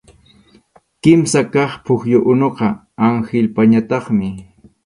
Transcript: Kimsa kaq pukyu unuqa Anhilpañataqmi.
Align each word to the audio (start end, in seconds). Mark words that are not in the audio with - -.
Kimsa 1.01 1.39
kaq 1.53 1.71
pukyu 1.85 2.19
unuqa 2.31 2.67
Anhilpañataqmi. 3.05 4.27